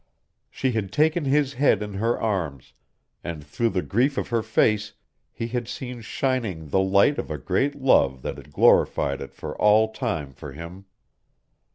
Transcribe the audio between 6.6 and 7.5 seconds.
the light of a